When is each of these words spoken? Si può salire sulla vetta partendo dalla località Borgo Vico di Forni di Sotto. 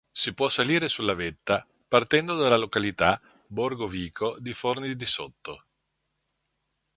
Si 0.11 0.33
può 0.33 0.49
salire 0.49 0.89
sulla 0.89 1.13
vetta 1.13 1.63
partendo 1.87 2.35
dalla 2.35 2.57
località 2.57 3.21
Borgo 3.45 3.85
Vico 3.87 4.35
di 4.39 4.51
Forni 4.51 4.95
di 4.95 5.05
Sotto. 5.05 5.65